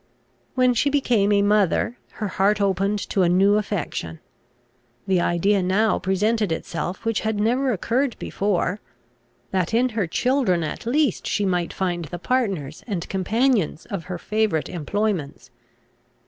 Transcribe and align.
When 0.55 0.73
she 0.73 0.89
became 0.89 1.31
a 1.31 1.43
mother 1.43 1.99
her 2.13 2.27
heart 2.27 2.59
opened 2.59 2.97
to 3.09 3.21
a 3.21 3.29
new 3.29 3.53
affection. 3.57 4.19
The 5.05 5.21
idea 5.21 5.61
now 5.61 5.99
presented 5.99 6.51
itself, 6.51 7.05
which 7.05 7.19
had 7.19 7.39
never 7.39 7.71
occurred 7.71 8.15
before, 8.17 8.79
that 9.51 9.75
in 9.75 9.89
her 9.89 10.07
children 10.07 10.63
at 10.63 10.87
least 10.87 11.27
she 11.27 11.45
might 11.45 11.71
find 11.71 12.05
the 12.05 12.17
partners 12.17 12.83
and 12.87 13.07
companions 13.09 13.85
of 13.91 14.05
her 14.05 14.17
favourite 14.17 14.69
employments. 14.69 15.51